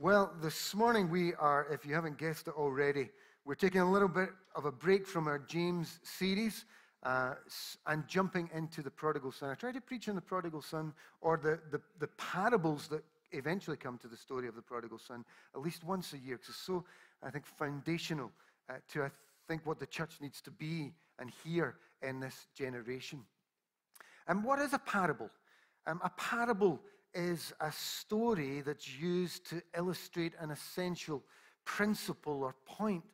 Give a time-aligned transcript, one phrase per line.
[0.00, 3.10] Well, this morning we are, if you haven't guessed it already,
[3.44, 6.66] we're taking a little bit of a break from our James series
[7.02, 7.34] uh,
[7.84, 9.50] and jumping into the prodigal son.
[9.50, 13.76] I try to preach on the prodigal son or the, the, the, parables that eventually
[13.76, 16.58] come to the story of the prodigal son at least once a year because it's
[16.58, 16.84] so,
[17.20, 18.30] I think, foundational
[18.70, 19.10] uh, to, I
[19.48, 23.24] think, what the church needs to be and hear in this generation.
[24.28, 25.28] And what is a parable?
[25.88, 26.78] Um, a parable
[27.14, 31.22] is a story that's used to illustrate an essential
[31.64, 33.04] principle or point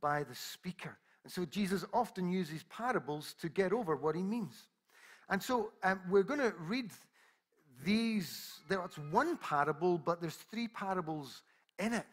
[0.00, 0.98] by the speaker.
[1.24, 4.54] And so Jesus often uses parables to get over what he means.
[5.28, 6.90] And so um, we're going to read
[7.84, 8.60] these.
[8.68, 11.42] There's one parable, but there's three parables
[11.78, 12.06] in it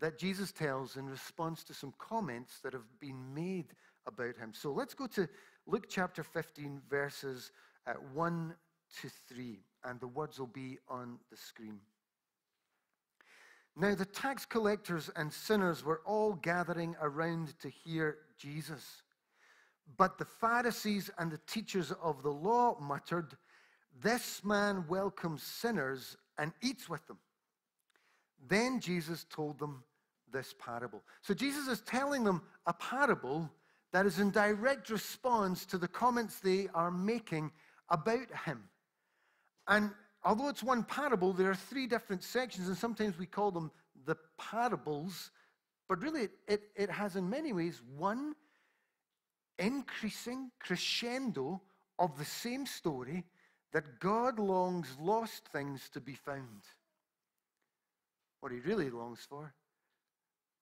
[0.00, 3.74] that Jesus tells in response to some comments that have been made
[4.06, 4.52] about him.
[4.54, 5.28] So let's go to
[5.66, 7.50] Luke chapter 15, verses
[7.86, 8.54] uh, 1
[9.02, 11.80] to 3 and the words will be on the screen.
[13.76, 19.02] Now, the tax collectors and sinners were all gathering around to hear Jesus.
[19.96, 23.36] But the Pharisees and the teachers of the law muttered,
[24.02, 27.18] This man welcomes sinners and eats with them.
[28.48, 29.84] Then Jesus told them
[30.32, 31.02] this parable.
[31.22, 33.48] So Jesus is telling them a parable
[33.92, 37.50] that is in direct response to the comments they are making
[37.88, 38.64] about him.
[39.68, 39.90] And
[40.24, 43.70] although it's one parable, there are three different sections, and sometimes we call them
[44.06, 45.30] the parables.
[45.88, 48.34] But really, it, it, it has in many ways one
[49.58, 51.60] increasing crescendo
[51.98, 53.24] of the same story
[53.72, 56.62] that God longs lost things to be found.
[58.40, 59.52] What he really longs for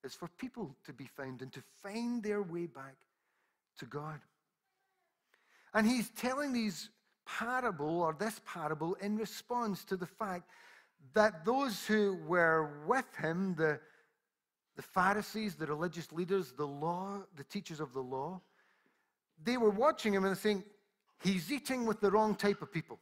[0.02, 2.96] is for people to be found and to find their way back
[3.78, 4.20] to God.
[5.74, 6.88] And he's telling these
[7.26, 10.48] parable or this parable in response to the fact
[11.14, 13.80] that those who were with him, the,
[14.76, 18.40] the Pharisees, the religious leaders, the law, the teachers of the law,
[19.42, 20.64] they were watching him and saying,
[21.22, 22.98] He's eating with the wrong type of people.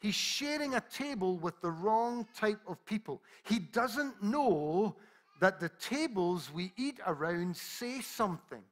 [0.00, 3.22] He's sharing a table with the wrong type of people.
[3.44, 4.96] He doesn't know
[5.40, 8.62] that the tables we eat around say something.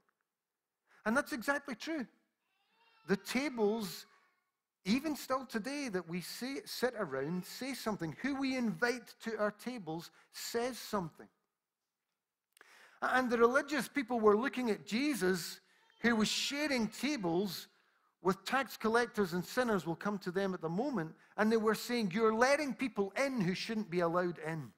[1.04, 2.06] And that's exactly true.
[3.06, 4.06] The tables
[4.84, 8.14] even still today, that we say, sit around, say something.
[8.20, 11.28] Who we invite to our tables says something.
[13.00, 15.60] And the religious people were looking at Jesus,
[16.00, 17.68] who was sharing tables
[18.22, 19.86] with tax collectors and sinners.
[19.86, 21.14] We'll come to them at the moment.
[21.36, 24.70] And they were saying, You're letting people in who shouldn't be allowed in.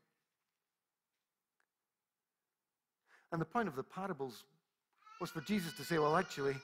[3.33, 4.45] And the point of the parables
[5.21, 6.57] was for Jesus to say, Well, actually,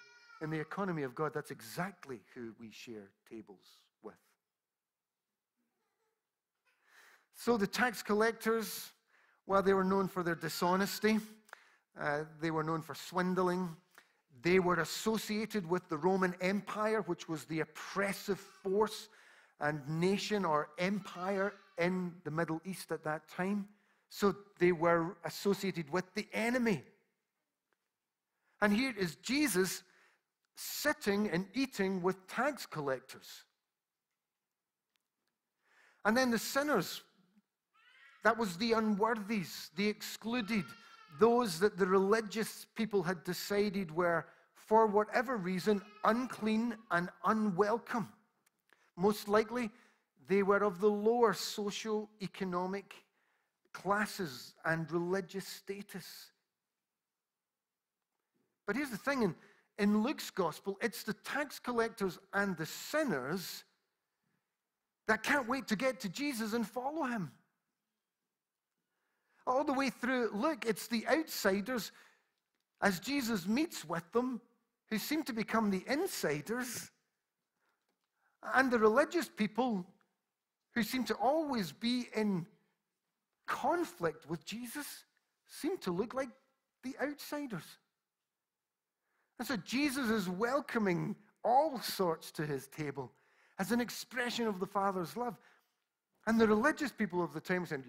[0.43, 4.15] in the economy of God, that's exactly who we share tables with.
[7.35, 8.91] So the tax collectors,
[9.47, 11.19] while they were known for their dishonesty,
[11.99, 13.77] uh, they were known for swindling.
[14.43, 19.09] They were associated with the Roman Empire, which was the oppressive force
[19.61, 23.69] and nation or empire in the Middle East at that time.
[24.09, 26.83] So they were associated with the enemy.
[28.61, 29.85] And here is Jesus
[30.63, 33.45] sitting and eating with tax collectors.
[36.05, 37.03] And then the sinners,
[38.25, 40.65] that was the unworthies, the excluded,
[41.19, 48.09] those that the religious people had decided were, for whatever reason, unclean and unwelcome.
[48.97, 49.71] Most likely,
[50.29, 52.95] they were of the lower socio-economic
[53.73, 56.31] classes and religious status.
[58.67, 59.35] But here's the thing, and
[59.79, 63.65] in Luke's gospel, it's the tax collectors and the sinners
[65.09, 67.33] that can't wait to get to Jesus and follow him.
[69.47, 71.91] All the way through Luke, it's the outsiders,
[72.81, 74.41] as Jesus meets with them,
[74.91, 76.91] who seem to become the insiders,
[78.55, 79.87] and the religious people
[80.75, 82.47] who seem to always be in
[83.47, 85.05] conflict with Jesus
[85.47, 86.29] seem to look like
[86.83, 87.65] the outsiders.
[89.43, 93.11] And so Jesus is welcoming all sorts to his table
[93.59, 95.35] as an expression of the Father's love.
[96.29, 97.83] And the religious people of the time said,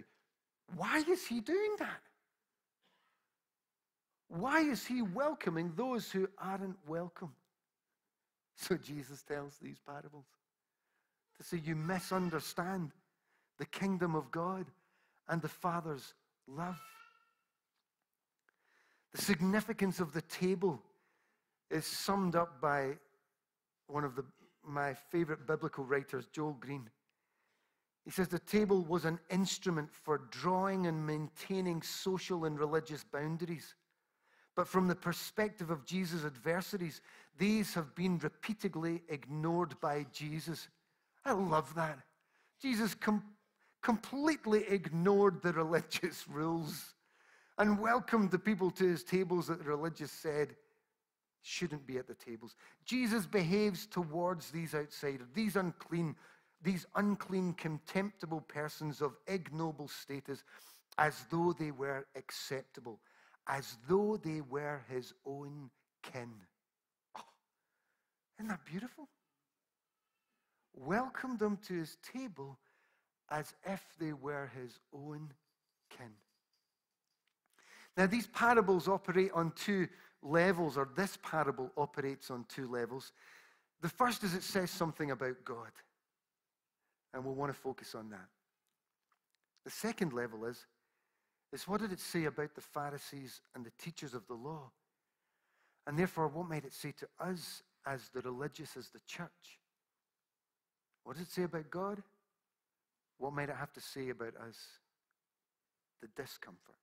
[0.75, 2.01] Why is he doing that?
[4.29, 7.33] Why is he welcoming those who aren't welcome?
[8.55, 10.25] So Jesus tells these parables
[11.38, 12.94] to say, You misunderstand
[13.59, 14.65] the kingdom of God
[15.29, 16.15] and the Father's
[16.47, 16.81] love.
[19.13, 20.81] The significance of the table
[21.69, 22.98] is summed up by
[23.88, 24.25] one of the,
[24.65, 26.89] my favorite biblical writers, Joel Green.
[28.06, 33.75] He says the table was an instrument for drawing and maintaining social and religious boundaries.
[34.56, 37.01] But from the perspective of Jesus' adversaries,
[37.38, 40.68] these have been repeatedly ignored by Jesus.
[41.25, 42.00] I love that.
[42.62, 43.24] Jesus com-
[43.81, 46.94] completely ignored the religious rules
[47.57, 50.56] and welcomed the people to his tables that the religious said
[51.44, 52.56] shouldn't be at the tables.
[52.86, 56.16] Jesus behaves towards these outsiders, these unclean,
[56.63, 60.44] these unclean, contemptible persons of ignoble status,
[60.98, 63.00] as though they were acceptable,
[63.48, 65.69] as though they were his own
[66.01, 66.31] kin.
[67.18, 67.22] Oh,
[68.39, 69.10] isn't that beautiful?
[70.74, 72.57] Welcomed them to his table
[73.30, 75.34] as if they were his own
[75.89, 76.12] kin.
[77.98, 79.88] Now, these parables operate on two
[80.24, 83.12] levels, or this parable operates on two levels.
[83.81, 85.72] The first is it says something about God,
[87.14, 88.28] and we'll want to focus on that.
[89.66, 90.66] The second level is,
[91.52, 94.72] is what did it say about the Pharisees and the teachers of the law?
[95.86, 99.60] And therefore, what might it say to us as the religious, as the church?
[101.04, 102.02] What does it say about God?
[103.18, 104.58] What might it have to say about us?
[106.02, 106.75] The discomfort.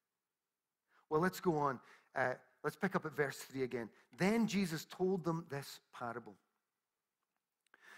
[1.09, 1.81] Well, let's go on.
[2.15, 3.89] Uh, let's pick up at verse 3 again.
[4.17, 6.37] Then Jesus told them this parable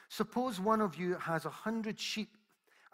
[0.08, 2.36] Suppose one of you has a hundred sheep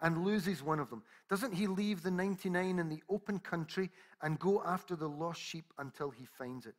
[0.01, 1.03] and loses one of them.
[1.29, 3.89] Doesn't he leave the 99 in the open country
[4.21, 6.75] and go after the lost sheep until he finds it?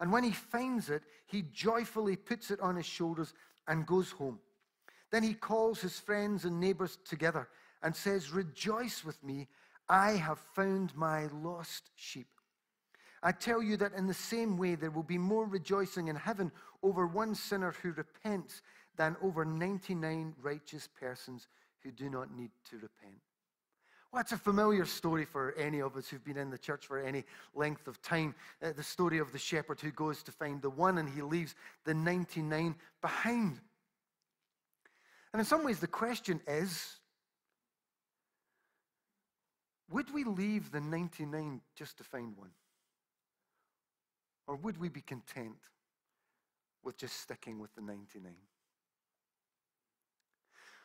[0.00, 3.32] And when he finds it, he joyfully puts it on his shoulders
[3.68, 4.40] and goes home.
[5.10, 7.48] Then he calls his friends and neighbors together
[7.82, 9.46] and says, Rejoice with me,
[9.88, 12.26] I have found my lost sheep.
[13.22, 16.52] I tell you that in the same way, there will be more rejoicing in heaven
[16.82, 18.62] over one sinner who repents
[18.96, 21.48] than over 99 righteous persons
[21.82, 23.20] who do not need to repent.
[24.12, 26.98] Well, it's a familiar story for any of us who've been in the church for
[26.98, 27.24] any
[27.54, 28.34] length of time.
[28.62, 31.54] Uh, the story of the shepherd who goes to find the one and he leaves
[31.84, 33.60] the 99 behind.
[35.32, 36.96] And in some ways, the question is
[39.90, 42.50] would we leave the 99 just to find one?
[44.46, 45.56] Or would we be content
[46.84, 48.32] with just sticking with the 99?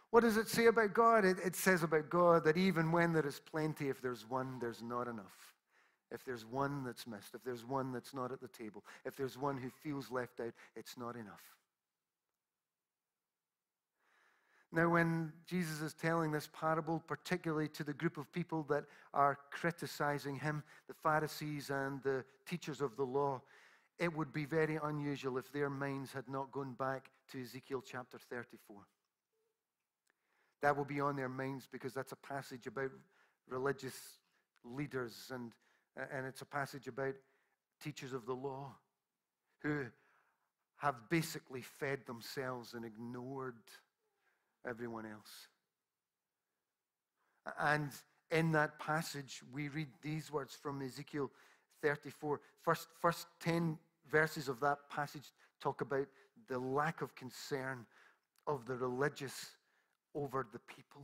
[0.10, 1.24] What does it say about God?
[1.24, 4.82] It, it, says about God that even when there is plenty, if there's one, there's
[4.82, 5.56] not enough.
[6.12, 9.38] If there's one that's missed, if there's one that's not at the table, if there's
[9.38, 11.42] one who feels left out, it's not enough.
[14.74, 19.38] Now, when Jesus is telling this parable, particularly to the group of people that are
[19.52, 23.42] criticizing him, the Pharisees and the teachers of the law,
[24.00, 28.18] it would be very unusual if their minds had not gone back to Ezekiel chapter
[28.18, 28.78] 34.
[30.62, 32.92] That will be on their minds because that's a passage about
[33.50, 33.96] religious
[34.64, 35.52] leaders and,
[36.12, 37.16] and it's a passage about
[37.84, 38.74] teachers of the law
[39.62, 39.86] who
[40.78, 43.56] have basically fed themselves and ignored
[44.68, 45.48] everyone else.
[47.60, 47.92] And
[48.30, 51.32] in that passage, we read these words from Ezekiel
[51.82, 52.40] 34.
[52.62, 53.78] First, first 10
[54.10, 56.08] verses of that passage talk about
[56.48, 57.86] the lack of concern
[58.48, 59.52] of the religious
[60.16, 61.04] over the people.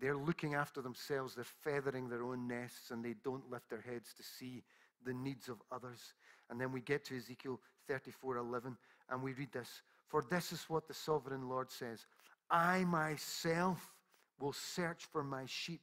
[0.00, 4.12] They're looking after themselves, they're feathering their own nests, and they don't lift their heads
[4.14, 4.64] to see
[5.04, 6.14] the needs of others.
[6.50, 8.76] And then we get to Ezekiel 34 11,
[9.10, 12.06] and we read this For this is what the sovereign Lord says
[12.52, 13.94] I myself
[14.38, 15.80] will search for my sheep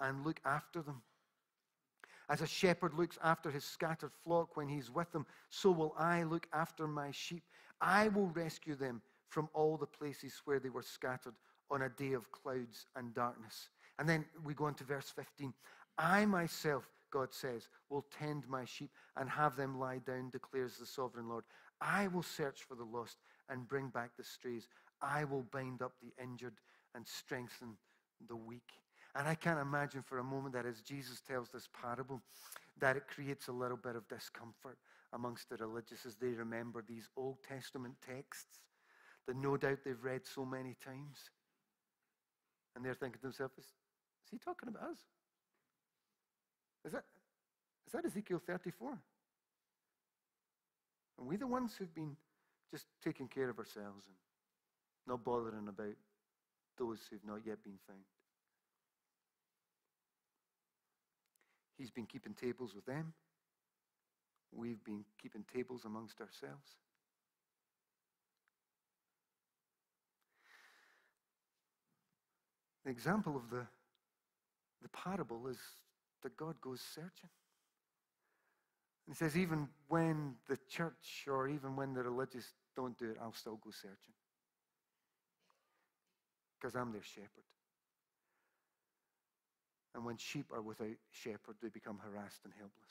[0.00, 1.02] and look after them.
[2.30, 6.22] As a shepherd looks after his scattered flock when he's with them, so will I
[6.22, 7.42] look after my sheep.
[7.80, 11.34] I will rescue them from all the places where they were scattered
[11.70, 13.68] on a day of clouds and darkness.
[13.98, 15.52] And then we go on to verse 15.
[15.98, 20.86] I myself, God says, will tend my sheep and have them lie down, declares the
[20.86, 21.44] sovereign Lord.
[21.80, 23.18] I will search for the lost
[23.48, 24.68] and bring back the strays.
[25.04, 26.54] I will bind up the injured
[26.94, 27.76] and strengthen
[28.28, 28.72] the weak.
[29.14, 32.20] And I can't imagine for a moment that as Jesus tells this parable,
[32.80, 34.78] that it creates a little bit of discomfort
[35.12, 38.58] amongst the religious as they remember these Old Testament texts
[39.26, 41.30] that no doubt they've read so many times.
[42.74, 44.98] And they're thinking to themselves, is, is he talking about us?
[46.84, 47.04] Is that,
[47.86, 48.98] is that Ezekiel 34?
[51.18, 52.16] Are we the ones who've been
[52.72, 54.16] just taking care of ourselves and
[55.06, 55.94] not bothering about
[56.78, 58.00] those who've not yet been found.
[61.76, 63.12] He's been keeping tables with them.
[64.52, 66.76] We've been keeping tables amongst ourselves.
[72.84, 73.66] The example of the,
[74.82, 75.58] the parable is
[76.22, 77.30] that God goes searching.
[79.06, 83.16] And He says, even when the church or even when the religious don't do it,
[83.20, 84.14] I'll still go searching.
[86.64, 87.44] Because I'm their shepherd.
[89.94, 92.88] And when sheep are without shepherd, they become harassed and helpless.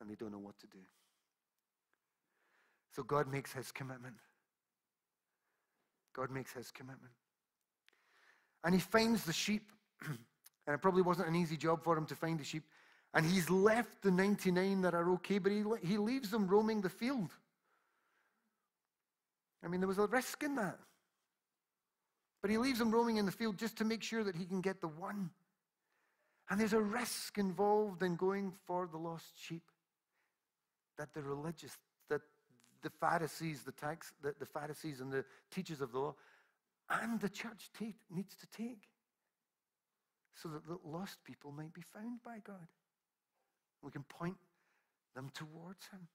[0.00, 0.78] And they don't know what to do.
[2.94, 4.14] So God makes his commitment.
[6.14, 7.12] God makes his commitment.
[8.62, 9.72] And he finds the sheep.
[10.06, 10.16] and
[10.68, 12.62] it probably wasn't an easy job for him to find the sheep.
[13.14, 16.88] And he's left the 99 that are okay, but he, he leaves them roaming the
[16.88, 17.32] field.
[19.64, 20.78] I mean, there was a risk in that.
[22.48, 24.62] But he leaves them roaming in the field just to make sure that he can
[24.62, 25.28] get the one.
[26.48, 29.64] And there's a risk involved in going for the lost sheep.
[30.96, 31.76] That the religious,
[32.08, 32.22] that
[32.80, 36.14] the Pharisees, the tax, the, the Pharisees and the teachers of the law,
[36.88, 38.84] and the church take, needs to take,
[40.32, 42.66] so that the lost people might be found by God.
[43.82, 44.38] We can point
[45.14, 46.08] them towards Him.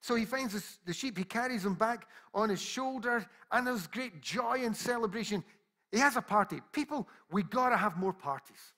[0.00, 4.22] So he finds the sheep, he carries them back on his shoulder, and there's great
[4.22, 5.42] joy and celebration.
[5.90, 6.60] He has a party.
[6.72, 8.72] People, we got to have more parties.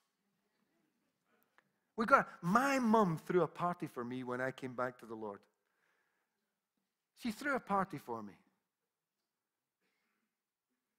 [1.97, 5.15] We got my mum threw a party for me when I came back to the
[5.15, 5.41] Lord.
[7.19, 8.33] She threw a party for me.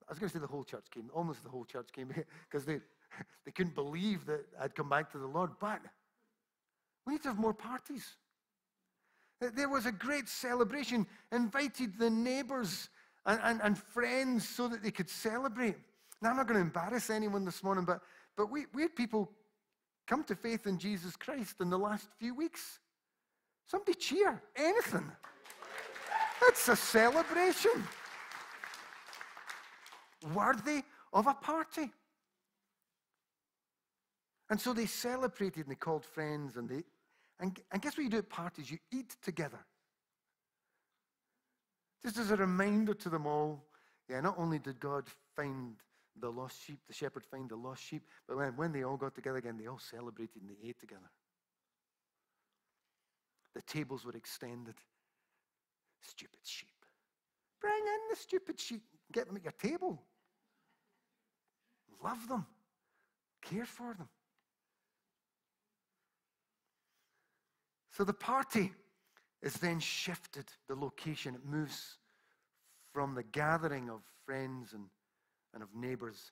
[0.08, 2.14] I was going to say the whole church came, almost the whole church came
[2.50, 2.82] because they,
[3.46, 5.52] they couldn't believe that I'd come back to the Lord.
[5.60, 5.80] But
[7.08, 8.06] we need to have more parties.
[9.42, 12.90] There was a great celebration, invited the neighbors
[13.26, 15.76] and, and, and friends so that they could celebrate.
[16.22, 18.02] Now, I'm not going to embarrass anyone this morning, but,
[18.38, 19.32] but we, we had people
[20.06, 22.80] come to faith in Jesus Christ in the last few weeks.
[23.66, 25.12] Somebody cheer, anything.
[26.44, 27.72] It's a celebration.
[30.36, 30.84] Worthy
[31.14, 31.92] of a party.
[34.52, 36.84] And so they celebrated and they called friends and they
[37.42, 38.70] and, and guess what you do at parties?
[38.70, 39.60] You eat together.
[42.04, 43.66] Just as a reminder to them all,
[44.08, 45.06] yeah, not only did God
[45.36, 45.76] find
[46.20, 49.16] the lost sheep, the shepherd find the lost sheep, but when, when they all got
[49.16, 51.10] together again, they all celebrated and they ate together.
[53.56, 54.76] The tables were extended.
[56.02, 56.70] Stupid sheep.
[57.60, 58.84] Bring in the stupid sheep.
[59.12, 60.02] Get them at your table.
[62.04, 62.46] Love them.
[63.42, 64.08] Care for them.
[67.92, 68.72] So the party
[69.42, 71.36] is then shifted, the location.
[71.36, 71.98] It moves
[72.94, 74.86] from the gathering of friends and,
[75.54, 76.32] and of neighbors,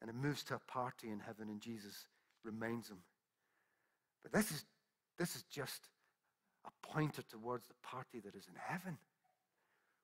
[0.00, 2.06] and it moves to a party in heaven, and Jesus
[2.44, 2.98] reminds them.
[4.22, 4.64] But this is,
[5.18, 5.88] this is just
[6.66, 8.96] a pointer towards the party that is in heaven.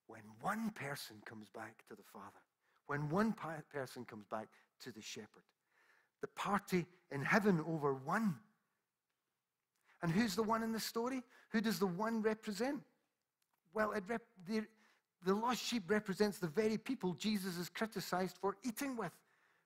[0.06, 2.40] When one person comes back to the Father,
[2.86, 3.34] when one
[3.72, 4.48] person comes back
[4.82, 5.44] to the shepherd,
[6.20, 8.34] the party in heaven over one
[10.02, 11.22] and who's the one in the story?
[11.50, 12.80] Who does the one represent?
[13.74, 14.64] Well, rep- the,
[15.24, 19.12] the lost sheep represents the very people Jesus is criticized for eating with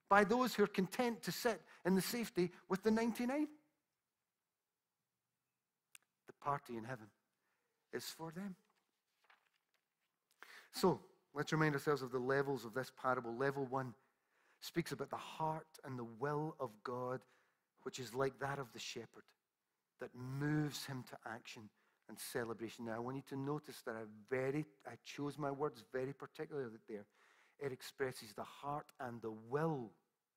[0.09, 3.47] by those who are content to sit in the safety with the 99.
[6.27, 7.07] The party in heaven
[7.93, 8.55] is for them.
[10.73, 10.99] So,
[11.33, 13.33] let's remind ourselves of the levels of this parable.
[13.33, 13.93] Level one
[14.59, 17.21] speaks about the heart and the will of God,
[17.83, 19.23] which is like that of the shepherd
[19.99, 21.69] that moves him to action
[22.09, 22.85] and celebration.
[22.85, 26.77] Now, I want you to notice that I very, I chose my words very particularly
[26.87, 27.05] there.
[27.59, 29.91] It expresses the heart and the will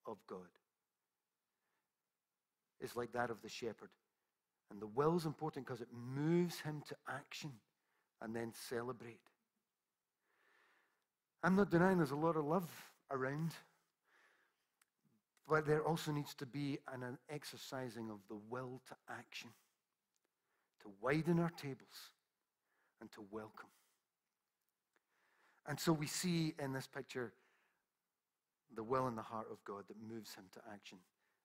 [0.06, 0.48] of God.
[2.80, 3.90] It's like that of the shepherd.
[4.70, 7.52] And the will is important because it moves him to action
[8.22, 9.20] and then celebrate.
[11.42, 12.70] I'm not denying there's a lot of love
[13.10, 13.52] around.
[15.48, 19.50] But there also needs to be an, an exercising of the will to action,
[20.82, 22.12] to widen our tables
[23.00, 23.68] and to welcome.
[25.66, 27.32] And so we see in this picture
[28.74, 30.98] the will and the heart of God that moves him to action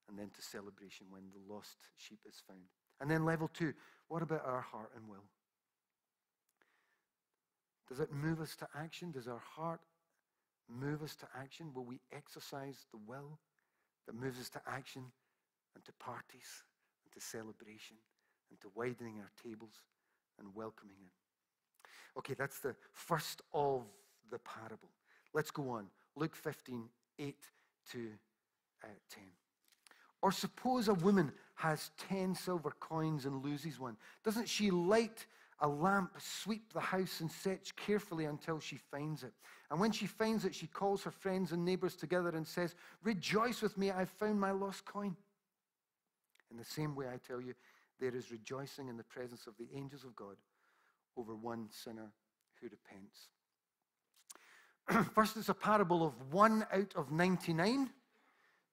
[0.09, 2.59] and then to celebration when the lost sheep is found.
[2.99, 3.73] And then level two,
[4.09, 5.23] what about our heart and will?
[7.87, 9.11] Does it move us to action?
[9.11, 9.81] Does our heart
[10.69, 11.71] move us to action?
[11.73, 13.39] Will we exercise the will?
[14.05, 15.03] That moves us to action
[15.75, 16.63] and to parties
[17.05, 17.97] and to celebration
[18.49, 19.81] and to widening our tables
[20.39, 21.09] and welcoming in.
[22.17, 23.83] Okay, that's the first of
[24.29, 24.89] the parable.
[25.33, 25.87] Let's go on.
[26.15, 26.85] Luke 15,
[27.19, 27.35] 8
[27.91, 28.09] to
[28.83, 29.23] uh, 10.
[30.21, 33.97] Or suppose a woman has 10 silver coins and loses one.
[34.23, 35.25] Doesn't she light
[35.63, 39.31] a lamp, sweep the house, and search carefully until she finds it.
[39.71, 43.61] And when she finds it, she calls her friends and neighbors together and says, Rejoice
[43.61, 45.15] with me, I've found my lost coin.
[46.51, 47.53] In the same way, I tell you,
[47.99, 50.35] there is rejoicing in the presence of the angels of God
[51.15, 52.11] over one sinner
[52.59, 53.29] who repents.
[55.15, 57.89] First, it's a parable of one out of 99.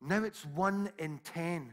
[0.03, 1.73] Now it's one in 10.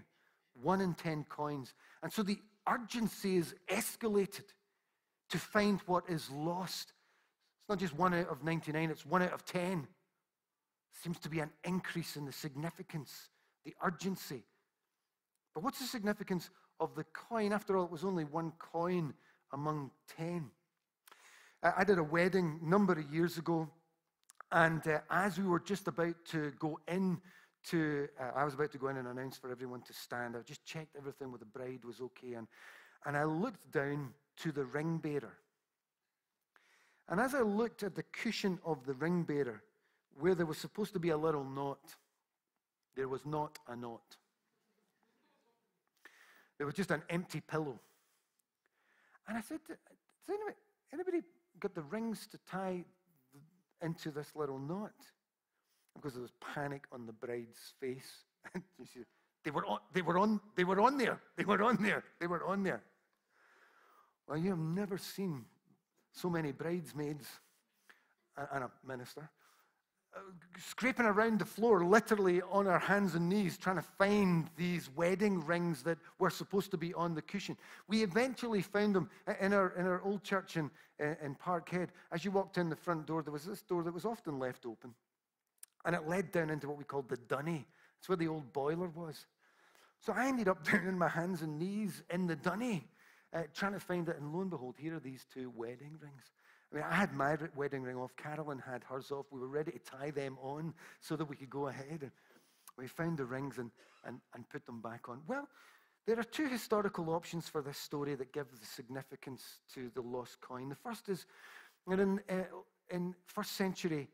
[0.61, 1.73] One in 10 coins.
[2.03, 4.43] And so the urgency is escalated
[5.29, 6.93] to find what is lost.
[7.61, 9.87] It's not just one out of 99, it's one out of 10.
[11.03, 13.29] Seems to be an increase in the significance,
[13.65, 14.43] the urgency.
[15.53, 17.51] But what's the significance of the coin?
[17.51, 19.13] After all, it was only one coin
[19.51, 20.49] among 10.
[21.63, 23.67] I did a wedding a number of years ago,
[24.51, 27.19] and uh, as we were just about to go in
[27.65, 30.35] to, uh, I was about to go in and announce for everyone to stand.
[30.37, 32.47] I just checked everything with the bride was okay, and,
[33.05, 35.37] and I looked down to the ring bearer.
[37.09, 39.61] And as I looked at the cushion of the ring bearer,
[40.19, 41.95] where there was supposed to be a little knot,
[42.95, 44.17] there was not a knot.
[46.57, 47.79] There was just an empty pillow.
[49.27, 49.77] And I said, Does
[50.29, 50.55] anybody,
[50.91, 51.21] anybody
[51.59, 52.83] got the rings to tie
[53.81, 54.93] into this little knot?
[55.95, 58.23] Because there was panic on the bride's face.
[58.53, 59.05] and she said,
[59.43, 61.21] they were on, they were on, they were on there.
[61.37, 62.03] They were on there.
[62.19, 62.81] They were on there.
[64.27, 65.45] Well, you have never seen
[66.11, 67.25] so many bridesmaids
[68.51, 69.29] and a minister
[70.15, 70.19] uh,
[70.57, 75.45] scraping around the floor, literally on our hands and knees, trying to find these wedding
[75.45, 77.57] rings that were supposed to be on the cushion.
[77.87, 81.89] We eventually found them in our, in our old church in, in Parkhead.
[82.11, 84.65] As you walked in the front door, there was this door that was often left
[84.65, 84.93] open.
[85.85, 87.65] And it led down into what we called the dunny.
[87.99, 89.25] It's where the old boiler was.
[89.99, 92.87] So I ended up down on my hands and knees in the dunny
[93.33, 96.31] uh, trying to find it, and lo and behold, here are these two wedding rings.
[96.71, 99.25] I mean, I had my wedding ring off, Carolyn had hers off.
[99.31, 102.01] We were ready to tie them on so that we could go ahead.
[102.01, 102.11] And
[102.77, 103.71] we found the rings and,
[104.05, 105.21] and, and put them back on.
[105.27, 105.47] Well,
[106.05, 110.39] there are two historical options for this story that give the significance to the lost
[110.41, 110.69] coin.
[110.69, 111.25] The first is
[111.89, 112.33] in, uh,
[112.89, 114.09] in first century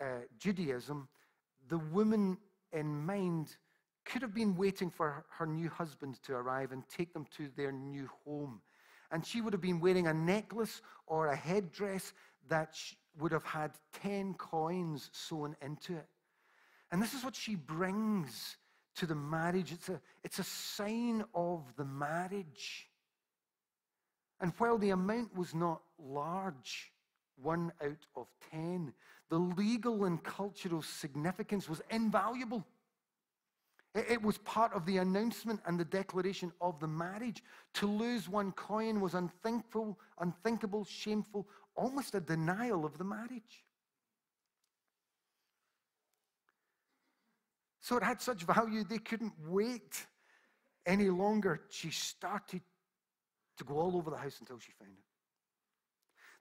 [0.00, 1.08] uh, Judaism,
[1.68, 2.38] the woman
[2.72, 3.56] in mind
[4.06, 7.72] could have been waiting for her new husband to arrive and take them to their
[7.72, 8.60] new home.
[9.10, 12.12] And she would have been wearing a necklace or a headdress
[12.48, 12.76] that
[13.18, 16.06] would have had 10 coins sewn into it.
[16.90, 18.56] And this is what she brings
[18.96, 19.72] to the marriage.
[19.72, 22.88] It's a, it's a sign of the marriage.
[24.40, 26.92] And while the amount was not large,
[27.42, 28.92] one out of 10,
[29.28, 32.64] the legal and cultural significance was invaluable.
[33.96, 37.42] It was part of the announcement and the declaration of the marriage.
[37.74, 43.64] To lose one coin was unthinkable, unthinkable, shameful, almost a denial of the marriage.
[47.80, 50.06] So it had such value, they couldn't wait
[50.84, 51.62] any longer.
[51.70, 52.60] She started
[53.56, 55.04] to go all over the house until she found it.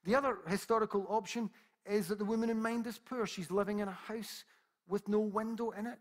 [0.04, 1.50] The other historical option
[1.90, 3.26] is that the woman in mind is poor.
[3.26, 4.44] She's living in a house
[4.90, 6.00] with no window in it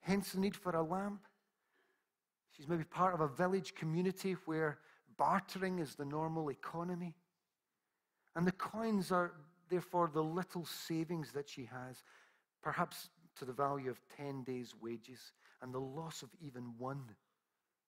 [0.00, 1.20] hence the need for a lamp.
[2.56, 4.78] She's maybe part of a village community where
[5.16, 7.14] bartering is the normal economy.
[8.36, 9.32] And the coins are,
[9.68, 12.02] therefore, the little savings that she has,
[12.62, 13.08] perhaps
[13.38, 15.32] to the value of 10 days' wages.
[15.62, 17.02] And the loss of even one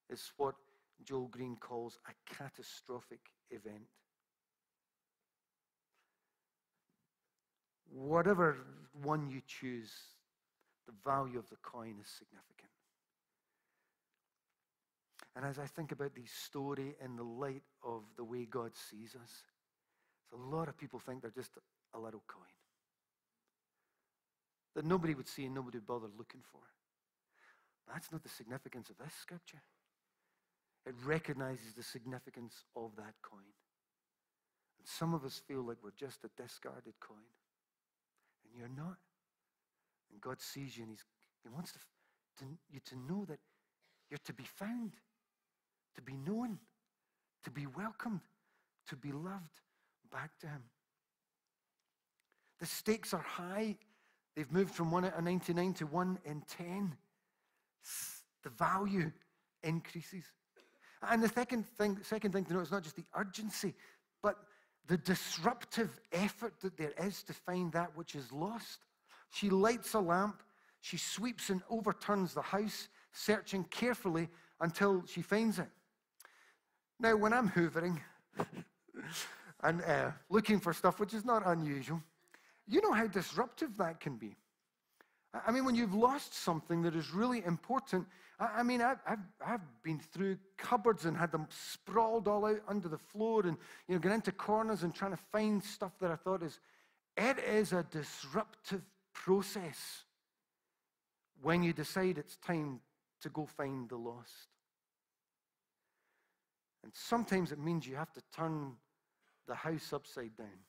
[0.09, 0.55] is what
[1.03, 3.87] Joel Green calls a catastrophic event.
[7.89, 8.57] Whatever
[9.01, 9.91] one you choose,
[10.85, 12.69] the value of the coin is significant.
[15.35, 19.15] And as I think about this story in the light of the way God sees
[19.15, 19.31] us,
[20.33, 21.57] a lot of people think they're just
[21.93, 22.53] a little coin
[24.75, 26.61] that nobody would see and nobody would bother looking for.
[27.91, 29.61] That's not the significance of this scripture.
[30.85, 33.53] It recognizes the significance of that coin.
[34.79, 37.31] And some of us feel like we're just a discarded coin.
[38.45, 38.97] And you're not.
[40.13, 41.03] And God sees you and he's,
[41.43, 41.79] He wants to,
[42.39, 43.39] to, you to know that
[44.09, 44.91] you're to be found,
[45.95, 46.59] to be known,
[47.43, 48.21] to be welcomed,
[48.87, 49.59] to be loved
[50.11, 50.63] back to Him.
[52.59, 53.75] The stakes are high.
[54.35, 56.95] They've moved from 1 out of 99 to 1 in 10.
[58.43, 59.11] The value
[59.63, 60.25] increases.
[61.09, 63.73] And the second thing, second thing to note is not just the urgency,
[64.21, 64.37] but
[64.87, 68.79] the disruptive effort that there is to find that which is lost.
[69.33, 70.43] She lights a lamp.
[70.81, 74.29] She sweeps and overturns the house, searching carefully
[74.61, 75.69] until she finds it.
[76.99, 77.99] Now, when I'm hoovering,
[79.63, 82.01] and uh, looking for stuff which is not unusual.
[82.67, 84.35] You know how disruptive that can be.
[85.47, 88.05] I mean, when you've lost something that is really important,
[88.39, 92.87] I mean, I've, I've, I've, been through cupboards and had them sprawled all out under
[92.87, 96.15] the floor and, you know, get into corners and trying to find stuff that I
[96.15, 96.59] thought is,
[97.17, 98.81] it is a disruptive
[99.13, 100.03] process
[101.41, 102.79] when you decide it's time
[103.21, 104.49] to go find the lost.
[106.83, 108.73] And sometimes it means you have to turn
[109.47, 110.59] the house upside down.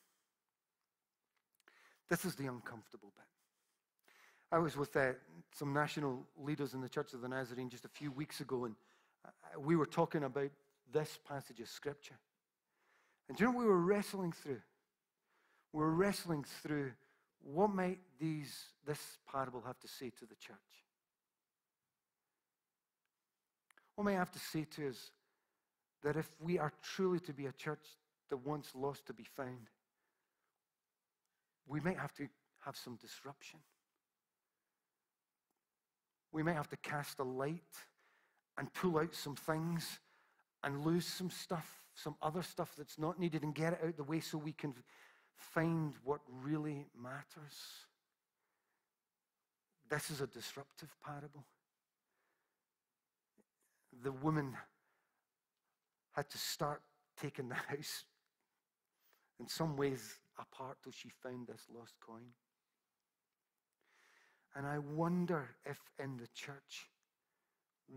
[2.09, 3.25] This is the uncomfortable bit.
[4.51, 5.13] I was with uh,
[5.51, 8.75] some national leaders in the Church of the Nazarene just a few weeks ago, and
[9.25, 10.51] uh, we were talking about
[10.93, 12.15] this passage of Scripture.
[13.27, 14.61] And do you know what we were wrestling through?
[15.73, 16.91] We were wrestling through
[17.45, 18.53] what might these,
[18.85, 18.99] this
[19.31, 20.57] parable have to say to the church?
[23.95, 25.11] What I have to say to us
[26.03, 27.85] that if we are truly to be a church
[28.29, 29.69] that wants lost to be found,
[31.67, 32.27] we might have to
[32.65, 33.59] have some disruption.
[36.31, 37.61] We might have to cast a light
[38.57, 39.99] and pull out some things
[40.63, 44.03] and lose some stuff, some other stuff that's not needed, and get it out the
[44.03, 44.73] way so we can
[45.37, 47.85] find what really matters.
[49.89, 51.45] This is a disruptive parable.
[54.03, 54.55] The woman
[56.13, 56.81] had to start
[57.19, 58.05] taking the house
[59.39, 62.33] in some ways apart till she found this lost coin.
[64.55, 66.89] And I wonder if in the church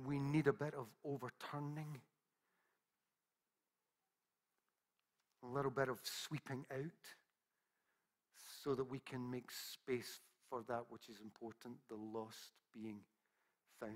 [0.04, 2.00] we need a bit of overturning,
[5.42, 7.17] a little bit of sweeping out,
[8.68, 12.52] so that we can make space for that which is important the lost
[12.82, 13.00] being
[13.80, 13.94] found.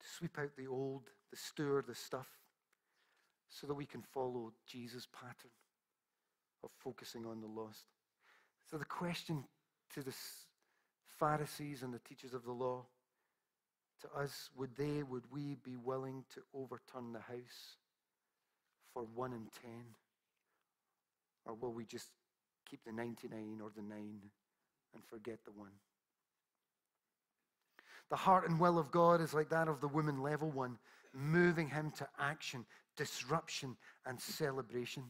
[0.00, 2.26] To sweep out the old, the stir, the stuff,
[3.50, 5.52] so that we can follow Jesus' pattern
[6.62, 7.84] of focusing on the lost.
[8.70, 9.44] So the question
[9.92, 10.14] to the
[11.18, 12.86] Pharisees and the teachers of the law,
[14.00, 17.76] to us, would they, would we be willing to overturn the house
[18.94, 19.84] for one in ten?
[21.44, 22.08] Or will we just
[22.70, 24.20] keep the 99 or the nine
[24.94, 25.72] and forget the one?
[28.08, 30.78] The heart and will of God is like that of the woman, level one,
[31.12, 32.64] moving him to action,
[32.96, 33.76] disruption,
[34.06, 35.04] and celebration.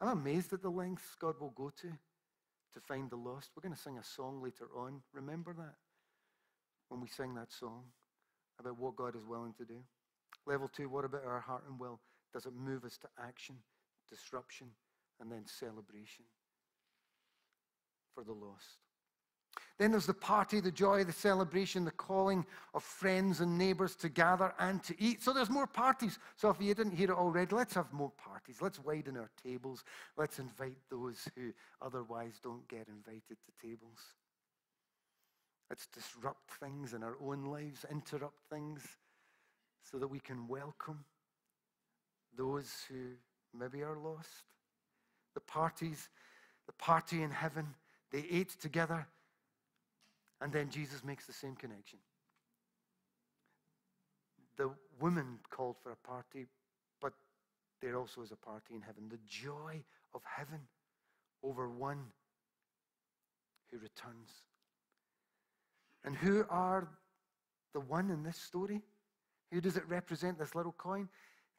[0.00, 3.50] I'm amazed at the lengths God will go to to find the lost.
[3.54, 5.02] We're going to sing a song later on.
[5.12, 5.74] Remember that
[6.88, 7.84] when we sing that song
[8.58, 9.78] about what God is willing to do.
[10.46, 12.00] Level two, what about our heart and will?
[12.32, 13.56] Does it move us to action,
[14.08, 14.68] disruption,
[15.20, 16.24] and then celebration
[18.14, 18.78] for the lost?
[19.78, 24.08] Then there's the party, the joy, the celebration, the calling of friends and neighbors to
[24.08, 25.22] gather and to eat.
[25.22, 26.18] So there's more parties.
[26.36, 28.58] So if you didn't hear it already, let's have more parties.
[28.60, 29.84] Let's widen our tables.
[30.16, 33.98] Let's invite those who otherwise don't get invited to tables.
[35.68, 38.82] Let's disrupt things in our own lives, interrupt things
[39.82, 41.04] so that we can welcome
[42.36, 43.12] those who
[43.58, 44.44] maybe are lost.
[45.34, 46.08] The parties,
[46.66, 47.74] the party in heaven,
[48.10, 49.06] they ate together
[50.42, 52.00] and then Jesus makes the same connection.
[54.56, 56.46] The women called for a party,
[57.00, 57.12] but
[57.80, 59.08] there also is a party in heaven.
[59.08, 60.60] The joy of heaven
[61.44, 62.06] over one
[63.70, 64.30] who returns.
[66.04, 66.88] And who are
[67.72, 68.82] the one in this story?
[69.52, 71.08] Who does it represent, this little coin?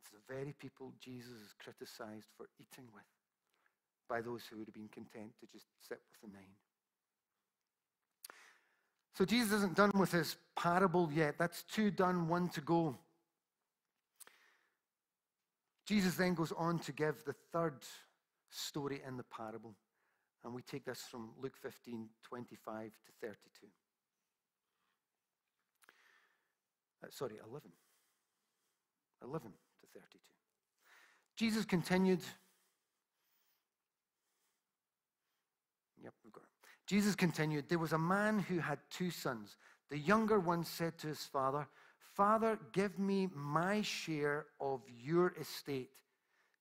[0.04, 3.04] It's the very people Jesus is criticized for eating with
[4.10, 6.56] by those who would have been content to just sit with the nine.
[9.14, 11.36] So Jesus isn't done with his parable yet.
[11.38, 12.98] That's two done, one to go.
[15.86, 17.76] Jesus then goes on to give the third
[18.50, 19.76] story in the parable.
[20.44, 23.68] And we take this from Luke 15 25 to 32.
[27.02, 27.72] Uh, sorry, 11.
[29.24, 29.63] 11 to
[29.94, 30.20] 32.
[31.36, 32.20] Jesus continued.
[36.04, 36.50] Yep, we've got it.
[36.86, 39.58] Jesus continued, There was a man who had two sons.
[39.90, 41.68] The younger one said to his father,
[42.14, 45.90] Father, give me my share of your estate.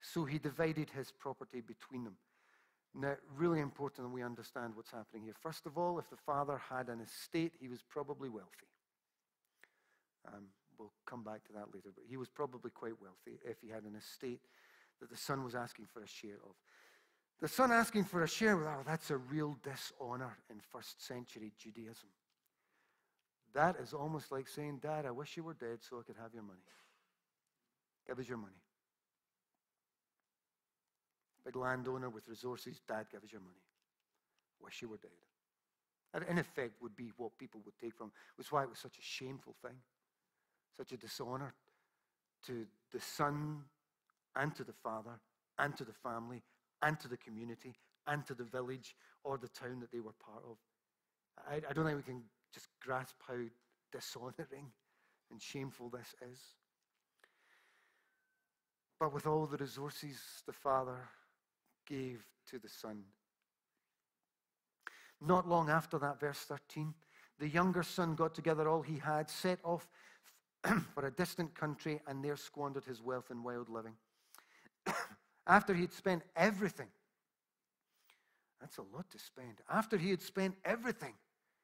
[0.00, 2.16] So he divided his property between them.
[2.94, 5.34] Now, really important that we understand what's happening here.
[5.40, 8.68] First of all, if the father had an estate, he was probably wealthy.
[10.26, 10.48] Um,
[10.82, 13.84] we'll come back to that later, but he was probably quite wealthy if he had
[13.84, 14.40] an estate
[15.00, 16.54] that the son was asking for a share of.
[17.40, 22.08] The son asking for a share, oh, that's a real dishonor in first century Judaism.
[23.54, 26.34] That is almost like saying, Dad, I wish you were dead so I could have
[26.34, 26.60] your money.
[28.06, 28.52] Give us your money.
[31.44, 33.62] Big landowner with resources, Dad, give us your money.
[34.62, 35.10] Wish you were dead.
[36.12, 38.12] That, in effect, would be what people would take from.
[38.38, 39.76] Is why it was such a shameful thing,
[40.76, 41.54] such a dishonor
[42.46, 43.62] to the son
[44.36, 45.20] and to the father
[45.58, 46.42] and to the family
[46.82, 47.74] and to the community
[48.06, 50.56] and to the village or the town that they were part of.
[51.48, 53.38] I, I don't think we can just grasp how
[53.92, 54.72] dishonoring
[55.30, 56.38] and shameful this is.
[58.98, 61.08] But with all the resources the Father
[61.86, 63.02] gave to the Son.
[65.20, 66.94] Not long after that, verse 13,
[67.38, 69.88] the younger son got together all he had, set off
[70.94, 73.94] for a distant country, and there squandered his wealth in wild living.
[75.46, 76.88] After he had spent everything,
[78.60, 79.60] that's a lot to spend.
[79.68, 81.14] After he had spent everything,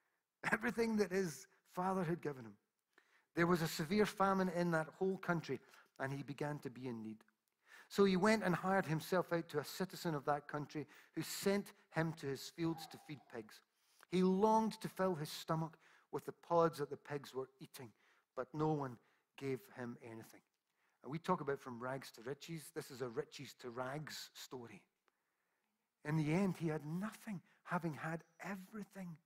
[0.53, 2.55] everything that his father had given him,
[3.37, 5.61] there was a severe famine in that whole country,
[6.01, 7.19] and he began to be in need.
[7.89, 11.73] So he went and hired himself out to a citizen of that country who sent
[11.91, 13.61] him to his fields to feed pigs.
[14.11, 15.79] He longed to fill his stomach
[16.13, 17.91] with the pods that the pigs were eating,
[18.39, 18.97] but no one
[19.37, 20.41] gave him anything.
[21.03, 22.71] And we talk about from rags to riches.
[22.73, 24.81] This is a riches to rags story.
[26.05, 29.17] In the end, he had nothing, having had everything.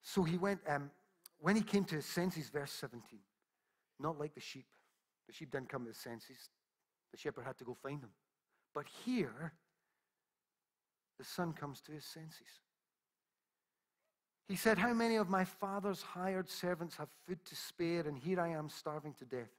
[0.00, 0.92] So he went, um,
[1.40, 3.18] when he came to his senses, verse 17,
[3.98, 4.68] not like the sheep.
[5.26, 6.50] The sheep didn't come to his senses,
[7.10, 8.12] the shepherd had to go find them.
[8.76, 9.52] But here,
[11.18, 12.60] the son comes to his senses.
[14.48, 18.40] He said, How many of my father's hired servants have food to spare, and here
[18.40, 19.52] I am starving to death?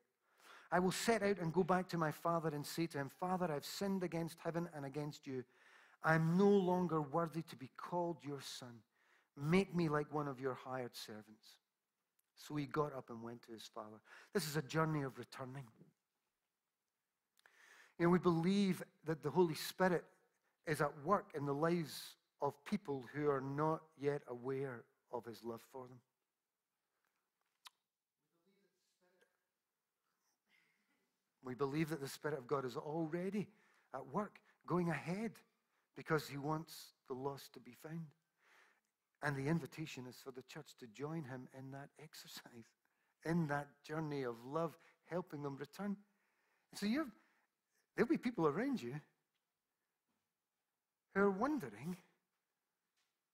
[0.71, 3.51] I will set out and go back to my father and say to him, Father,
[3.51, 5.43] I've sinned against heaven and against you.
[6.03, 8.81] I am no longer worthy to be called your son.
[9.37, 11.57] Make me like one of your hired servants.
[12.35, 13.97] So he got up and went to his father.
[14.33, 15.65] This is a journey of returning.
[17.97, 20.05] You know, we believe that the Holy Spirit
[20.65, 25.43] is at work in the lives of people who are not yet aware of his
[25.43, 25.99] love for them.
[31.43, 33.47] We believe that the Spirit of God is already
[33.93, 35.31] at work, going ahead,
[35.97, 38.05] because he wants the lost to be found.
[39.23, 42.69] And the invitation is for the church to join him in that exercise,
[43.25, 45.97] in that journey of love, helping them return.
[46.75, 47.11] So you have,
[47.95, 48.95] there'll be people around you
[51.15, 51.97] who are wondering,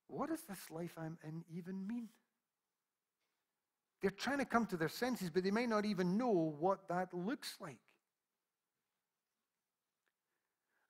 [0.08, 2.10] what does this life I'm in even mean?
[4.02, 7.14] They're trying to come to their senses, but they may not even know what that
[7.14, 7.80] looks like.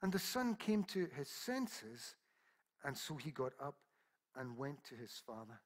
[0.02, 2.16] And the son came to his senses,
[2.84, 3.76] and so he got up
[4.36, 5.62] and went to his father.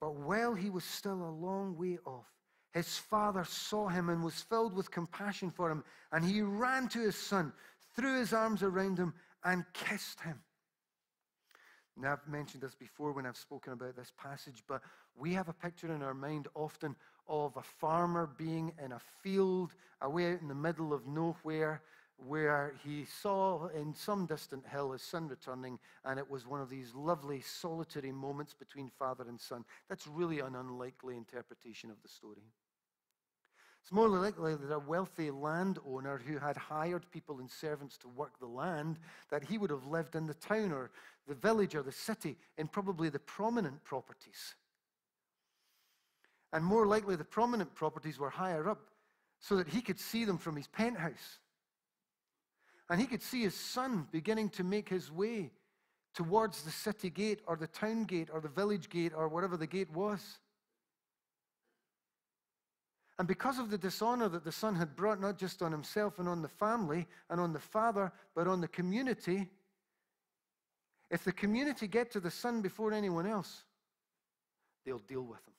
[0.00, 2.26] But while he was still a long way off,
[2.72, 7.00] his father saw him and was filled with compassion for him, and he ran to
[7.00, 7.52] his son,
[7.94, 9.12] threw his arms around him,
[9.44, 10.40] and kissed him.
[12.00, 14.80] Now, I've mentioned this before when I've spoken about this passage, but
[15.18, 16.96] we have a picture in our mind often
[17.28, 21.82] of a farmer being in a field away out in the middle of nowhere
[22.16, 26.70] where he saw in some distant hill his son returning, and it was one of
[26.70, 29.64] these lovely solitary moments between father and son.
[29.88, 32.42] That's really an unlikely interpretation of the story.
[33.82, 38.38] It's more likely that a wealthy landowner who had hired people and servants to work
[38.38, 38.98] the land,
[39.30, 40.90] that he would have lived in the town or
[41.26, 44.54] the village or the city in probably the prominent properties.
[46.52, 48.90] And more likely, the prominent properties were higher up
[49.38, 51.38] so that he could see them from his penthouse.
[52.90, 55.52] And he could see his son beginning to make his way
[56.14, 59.66] towards the city gate or the town gate or the village gate or whatever the
[59.66, 60.40] gate was.
[63.20, 66.26] And because of the dishonor that the son had brought, not just on himself and
[66.26, 69.46] on the family and on the father, but on the community,
[71.10, 73.64] if the community get to the son before anyone else,
[74.86, 75.52] they'll deal with him.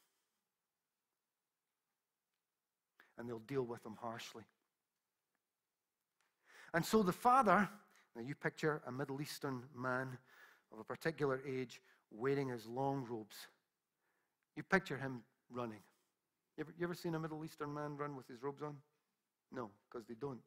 [3.19, 4.43] And they'll deal with him harshly.
[6.73, 7.69] And so the father,
[8.15, 10.17] now you picture a Middle Eastern man
[10.73, 13.35] of a particular age wearing his long robes.
[14.55, 15.21] You picture him
[15.51, 15.83] running.
[16.61, 18.75] You ever, you ever seen a Middle Eastern man run with his robes on?
[19.51, 20.41] No, because they don't.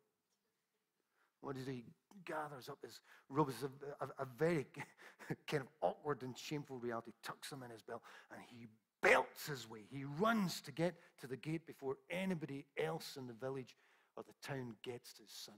[1.41, 1.83] What does he?
[2.25, 4.65] gathers up his robes, a, a, a very
[5.49, 8.69] kind of awkward and shameful reality, tucks them in his belt, and he
[9.03, 9.81] belts his way.
[9.91, 13.77] He runs to get to the gate before anybody else in the village
[14.17, 15.57] or the town gets to his son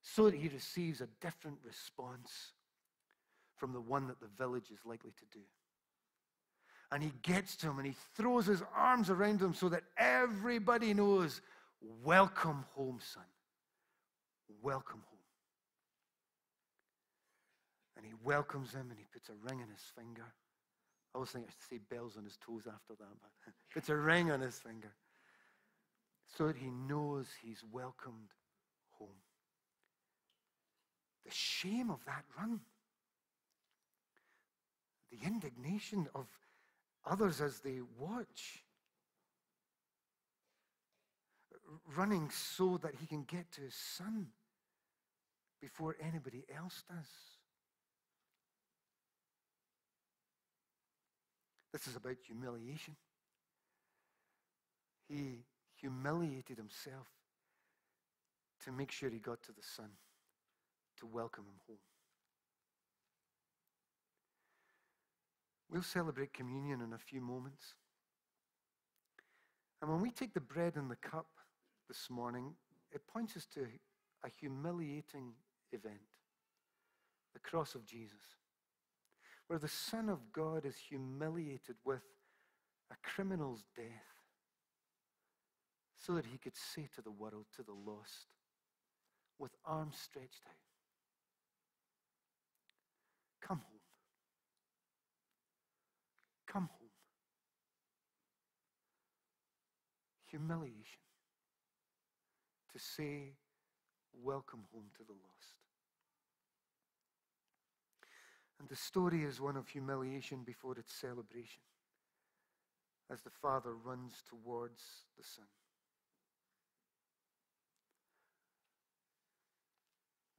[0.00, 2.52] so that he receives a different response
[3.56, 5.44] from the one that the village is likely to do.
[6.90, 10.94] And he gets to him and he throws his arms around him so that everybody
[10.94, 11.40] knows,
[12.02, 13.22] Welcome home, son.
[14.62, 15.18] Welcome home.
[17.96, 20.24] And he welcomes him and he puts a ring on his finger.
[21.14, 23.96] I always think I should say bells on his toes after that, but puts a
[23.96, 24.92] ring on his finger
[26.36, 28.32] so that he knows he's welcomed
[28.98, 29.08] home.
[31.24, 32.60] The shame of that run,
[35.10, 36.26] the indignation of
[37.06, 38.64] others as they watch,
[41.96, 44.28] running so that he can get to his son
[45.60, 47.06] before anybody else does.
[51.72, 52.96] This is about humiliation.
[55.08, 55.44] He
[55.80, 57.06] humiliated himself
[58.64, 59.90] to make sure he got to the Son,
[60.98, 61.78] to welcome him home.
[65.70, 67.74] We'll celebrate communion in a few moments.
[69.80, 71.26] And when we take the bread and the cup
[71.88, 72.54] this morning,
[72.90, 73.66] it points us to
[74.24, 75.32] a humiliating
[75.72, 76.00] event
[77.34, 78.36] the cross of Jesus,
[79.46, 82.02] where the Son of God is humiliated with
[82.90, 83.84] a criminal's death
[85.98, 88.28] so that he could say to the world, to the lost,
[89.38, 90.54] with arms stretched out,
[93.40, 93.80] Come home.
[96.46, 96.88] Come home.
[100.30, 101.00] Humiliation.
[102.72, 103.32] To say,
[104.22, 105.54] Welcome home to the lost.
[108.58, 111.62] And the story is one of humiliation before its celebration
[113.10, 114.82] as the Father runs towards
[115.16, 115.44] the Son.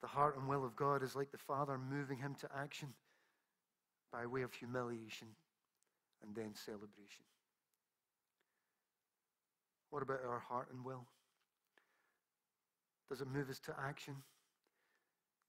[0.02, 2.90] The heart and will of God is like the Father moving him to action
[4.12, 5.28] by way of humiliation
[6.24, 7.24] and then celebration.
[9.90, 11.06] What about our heart and will?
[13.10, 14.16] Does it move us to action,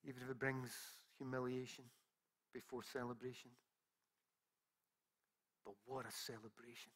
[0.04, 0.70] even if it brings
[1.18, 1.84] humiliation
[2.54, 3.50] before celebration?
[5.64, 6.92] But what a celebration!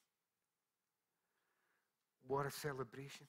[2.26, 3.26] What a celebration.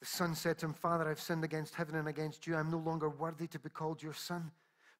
[0.00, 2.56] The son said to him, Father, I've sinned against heaven and against you.
[2.56, 4.50] I'm no longer worthy to be called your son.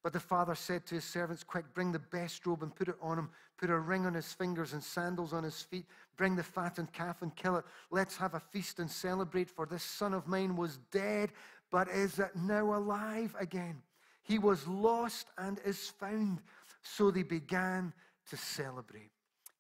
[0.02, 2.96] But the father said to his servants, Quick, bring the best robe and put it
[3.00, 3.30] on him.
[3.56, 5.86] Put a ring on his fingers and sandals on his feet.
[6.16, 7.64] Bring the fattened calf and kill it.
[7.90, 11.30] Let's have a feast and celebrate, for this son of mine was dead,
[11.70, 13.80] but is now alive again.
[14.24, 16.40] He was lost and is found.
[16.82, 17.92] So they began
[18.30, 19.10] to celebrate.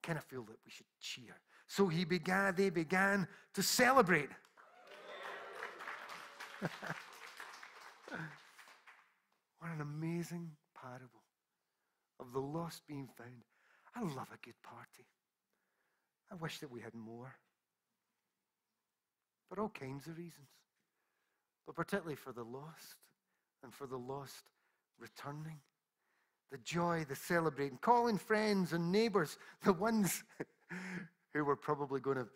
[0.02, 1.38] Kind of feel that we should cheer.
[1.68, 4.30] So he began, they began to celebrate.
[9.62, 11.22] what an amazing parable
[12.18, 13.44] of the lost being found.
[13.94, 15.06] I love a good party.
[16.32, 17.36] I wish that we had more.
[19.48, 20.48] For all kinds of reasons.
[21.64, 22.96] But particularly for the lost
[23.62, 24.42] and for the lost
[24.98, 25.60] returning.
[26.50, 30.24] The joy, the celebrating, calling friends and neighbors, the ones
[31.34, 32.26] who were probably going to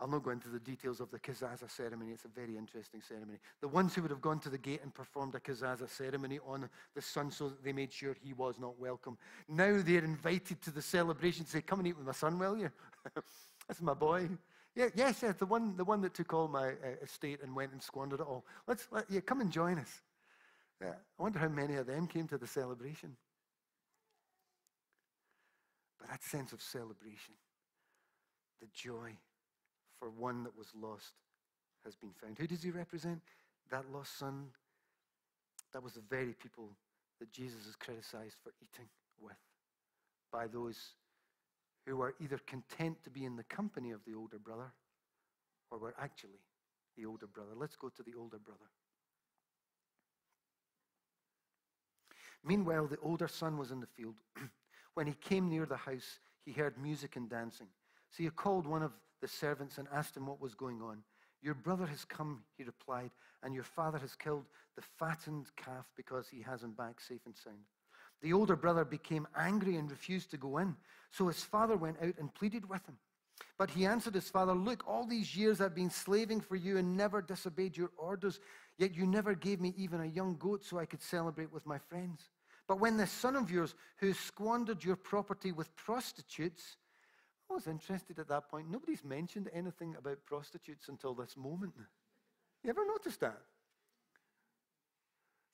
[0.00, 2.12] I'll not go into the details of the kazaza ceremony.
[2.12, 3.38] It's a very interesting ceremony.
[3.60, 6.70] The ones who would have gone to the gate and performed a kazaza ceremony on
[6.94, 9.18] the son so that they made sure he was not welcome.
[9.46, 12.56] Now they're invited to the celebration to say, Come and eat with my son, will
[12.56, 12.70] you?
[13.68, 14.30] That's my boy.
[14.74, 17.72] Yeah, yes, yes, the one, the one that took all my uh, estate and went
[17.72, 18.46] and squandered it all.
[18.66, 20.00] Let's, let, yeah, come and join us.
[20.80, 23.16] Yeah, I wonder how many of them came to the celebration.
[25.98, 27.34] But that sense of celebration,
[28.60, 29.16] the joy,
[30.00, 31.12] for one that was lost
[31.84, 32.38] has been found.
[32.38, 33.20] Who does he represent?
[33.70, 34.46] That lost son.
[35.72, 36.70] That was the very people
[37.20, 38.88] that Jesus is criticized for eating
[39.20, 39.36] with
[40.32, 40.94] by those
[41.86, 44.72] who are either content to be in the company of the older brother
[45.70, 46.40] or were actually
[46.96, 47.50] the older brother.
[47.54, 48.70] Let's go to the older brother.
[52.42, 54.14] Meanwhile, the older son was in the field.
[54.94, 57.68] when he came near the house, he heard music and dancing.
[58.10, 61.02] So he called one of the servants and asked him what was going on.
[61.42, 63.10] Your brother has come, he replied,
[63.42, 64.44] and your father has killed
[64.76, 67.64] the fattened calf because he has him back safe and sound.
[68.22, 70.76] The older brother became angry and refused to go in.
[71.10, 72.98] So his father went out and pleaded with him.
[73.56, 76.96] But he answered his father, Look, all these years I've been slaving for you and
[76.96, 78.38] never disobeyed your orders,
[78.76, 81.78] yet you never gave me even a young goat so I could celebrate with my
[81.78, 82.28] friends.
[82.68, 86.76] But when this son of yours, who squandered your property with prostitutes,
[87.50, 88.70] I was interested at that point.
[88.70, 91.74] Nobody's mentioned anything about prostitutes until this moment.
[92.62, 93.40] You ever noticed that?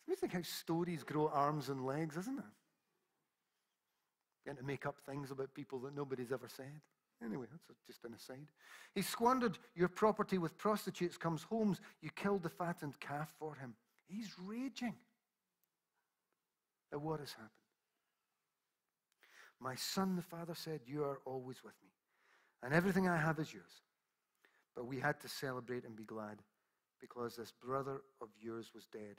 [0.06, 2.44] You think how stories grow arms and legs, isn't it?
[4.44, 6.80] Getting to make up things about people that nobody's ever said.
[7.24, 8.46] Anyway, that's just an aside.
[8.94, 13.74] He squandered your property with prostitutes, comes home, you killed the fattened calf for him.
[14.06, 14.94] He's raging
[16.92, 17.50] at what has happened.
[19.60, 21.90] My son, the father said, You are always with me,
[22.62, 23.82] and everything I have is yours.
[24.74, 26.42] But we had to celebrate and be glad
[27.00, 29.16] because this brother of yours was dead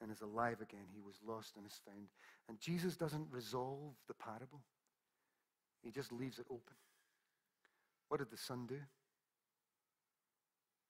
[0.00, 0.86] and is alive again.
[0.92, 2.08] He was lost and is found.
[2.48, 4.60] And Jesus doesn't resolve the parable,
[5.82, 6.74] he just leaves it open.
[8.08, 8.78] What did the son do?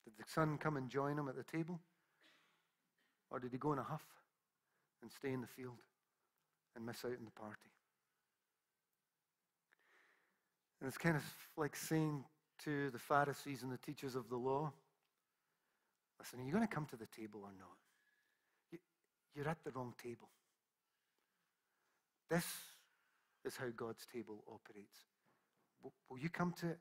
[0.03, 1.79] Did the son come and join him at the table?
[3.29, 4.05] Or did he go in a huff
[5.03, 5.77] and stay in the field
[6.75, 7.69] and miss out on the party?
[10.81, 11.23] And it's kind of
[11.55, 12.25] like saying
[12.63, 14.71] to the Pharisees and the teachers of the law
[16.19, 18.79] listen, are you going to come to the table or not?
[19.35, 20.29] You're at the wrong table.
[22.29, 22.45] This
[23.45, 24.97] is how God's table operates.
[25.81, 26.79] Will you come to it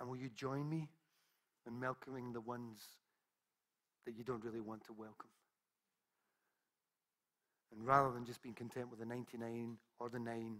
[0.00, 0.88] and will you join me
[1.66, 2.80] in welcoming the ones
[4.06, 5.30] that you don't really want to welcome?
[7.72, 10.56] And rather than just being content with the 99 or the 9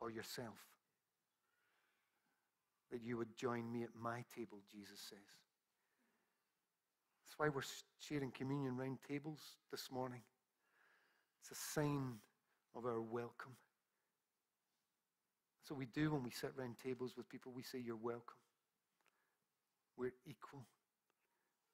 [0.00, 0.58] or yourself,
[2.92, 5.18] that you would join me at my table, Jesus says.
[7.24, 7.62] That's why we're
[7.98, 9.40] sharing communion round tables
[9.70, 10.20] this morning.
[11.40, 12.18] It's a sign
[12.76, 13.56] of our welcome.
[15.64, 18.36] So we do when we sit round tables with people, we say, You're welcome.
[19.96, 20.66] We're equal.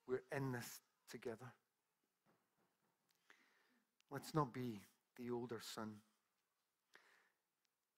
[0.06, 1.52] We're in this together.
[4.10, 4.80] Let's not be
[5.16, 5.94] the older son.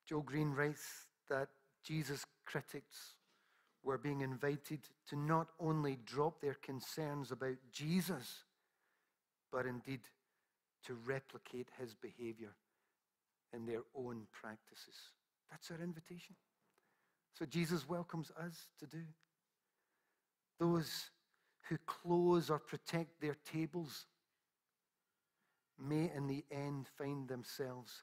[0.09, 1.49] Joel Green writes that
[1.85, 3.15] Jesus' critics
[3.83, 8.45] were being invited to not only drop their concerns about Jesus,
[9.51, 10.01] but indeed
[10.87, 12.53] to replicate his behavior
[13.53, 14.95] in their own practices.
[15.51, 16.37] That's our invitation.
[17.39, 19.03] So Jesus welcomes us to do.
[20.59, 21.11] Those
[21.69, 24.07] who close or protect their tables
[25.79, 28.03] may in the end find themselves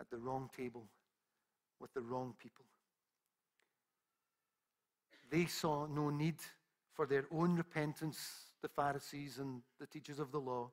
[0.00, 0.86] at the wrong table
[1.80, 2.64] with the wrong people.
[5.32, 6.36] They saw no need
[6.92, 8.18] for their own repentance,
[8.60, 10.70] the Pharisees and the teachers of the law.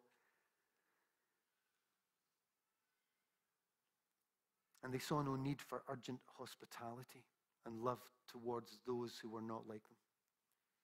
[4.84, 7.24] And they saw no need for urgent hospitality
[7.66, 9.98] and love towards those who were not like them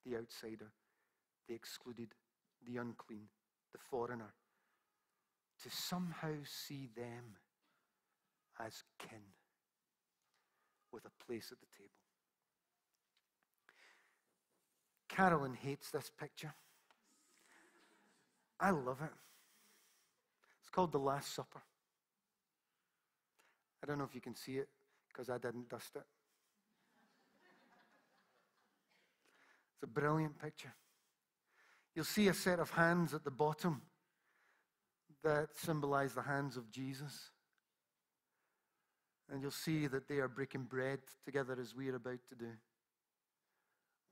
[0.05, 0.71] the outsider,
[1.49, 2.13] the excluded,
[2.65, 3.27] the unclean,
[3.73, 4.33] the foreigner,
[5.63, 7.35] to somehow see them
[8.57, 9.33] as kin
[10.93, 12.04] with a place at the table.
[15.07, 16.53] Carolyn hates this picture.
[18.59, 19.11] I love it.
[20.61, 21.61] It's called The Last Supper.
[23.83, 24.67] I don't know if you can see it
[25.07, 26.05] because I didn't dust it.
[29.75, 30.73] It's a brilliant picture.
[31.93, 33.81] You'll see a set of hands at the bottom
[35.23, 37.31] that symbolize the hands of Jesus.
[39.31, 42.51] And you'll see that they are breaking bread together as we are about to do.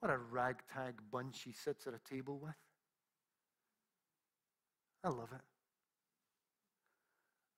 [0.03, 2.57] What a ragtag bunch he sits at a table with.
[5.01, 5.39] I love it.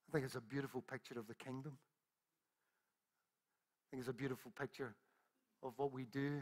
[0.08, 1.72] I think it's a beautiful picture of the kingdom.
[1.74, 4.94] I think it's a beautiful picture
[5.64, 6.40] of what we do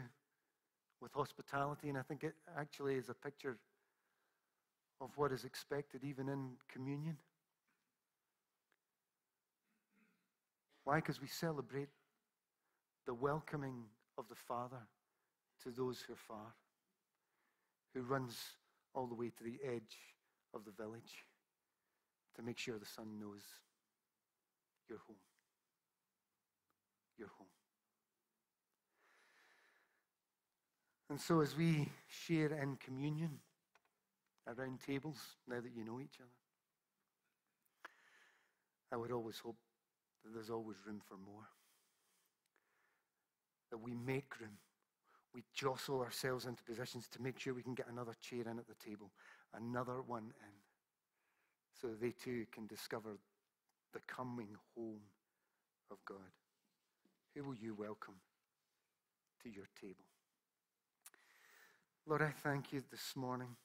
[1.01, 3.57] with hospitality, and I think it actually is a picture
[5.01, 7.17] of what is expected even in communion.
[10.83, 10.97] Why?
[10.97, 11.89] Because we celebrate
[13.07, 13.85] the welcoming
[14.19, 14.81] of the Father
[15.63, 16.53] to those who are far,
[17.93, 18.37] who runs
[18.93, 19.97] all the way to the edge
[20.53, 21.25] of the village
[22.35, 23.41] to make sure the son knows
[24.89, 25.17] you're home.
[27.17, 27.47] You're home.
[31.09, 33.39] And so, as we share in communion
[34.47, 36.29] around tables, now that you know each other,
[38.91, 39.57] I would always hope
[40.23, 41.47] that there's always room for more.
[43.71, 44.57] That we make room
[45.35, 48.67] we jostle ourselves into positions to make sure we can get another chair in at
[48.67, 49.11] the table,
[49.53, 50.55] another one in,
[51.79, 53.17] so they too can discover
[53.93, 55.01] the coming home
[55.91, 56.31] of God.
[57.35, 58.15] Who will you welcome
[59.43, 60.05] to your table?
[62.07, 63.57] Lord, I thank you this morning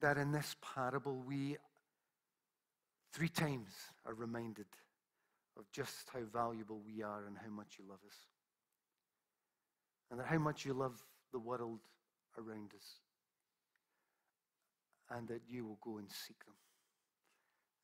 [0.00, 1.56] that in this parable we
[3.12, 3.70] three times
[4.06, 4.66] are reminded
[5.58, 8.14] of just how valuable we are and how much you love us
[10.10, 11.80] and how much you love the world
[12.38, 13.00] around us.
[15.10, 16.54] and that you will go and seek them,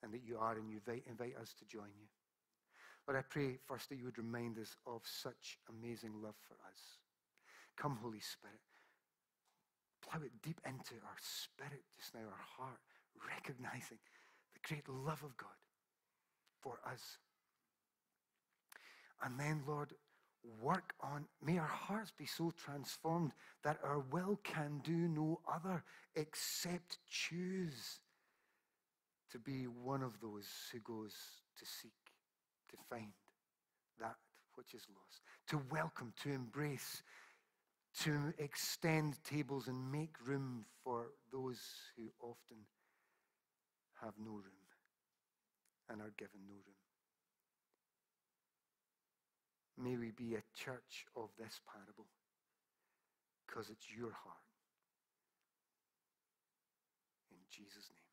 [0.02, 2.06] and that you are and you invite, invite us to join you.
[3.06, 6.78] But I pray first that you would remind us of such amazing love for us.
[7.76, 8.60] Come, Holy Spirit.
[10.02, 12.80] Plow it deep into our spirit just now, our heart,
[13.28, 13.98] recognizing
[14.52, 15.56] the great love of God
[16.60, 17.18] for us.
[19.24, 19.94] And then, Lord,
[20.61, 23.32] work on, may our hearts be so transformed
[23.62, 25.82] that our will can do no other
[26.16, 28.01] except choose
[29.30, 31.14] to be one of those who goes
[31.59, 31.92] to seek,
[32.70, 33.12] to find
[34.01, 34.16] that
[34.55, 37.03] which is lost, to welcome, to embrace,
[38.01, 41.61] to extend tables and make room for those
[41.97, 42.59] who often
[44.03, 44.64] have no room
[45.90, 46.84] and are given no room.
[49.78, 52.06] May we be a church of this parable
[53.46, 54.44] because it's your heart.
[57.30, 58.03] In Jesus' name.